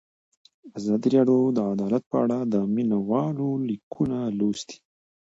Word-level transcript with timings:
ازادي 0.77 1.07
راډیو 1.17 1.39
د 1.57 1.57
عدالت 1.73 2.03
په 2.11 2.17
اړه 2.23 2.37
د 2.53 2.55
مینه 2.73 2.97
والو 3.09 3.49
لیکونه 3.69 4.17
لوستي. 4.37 4.77